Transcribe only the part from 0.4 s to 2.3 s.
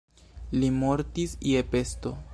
Li mortis je pesto.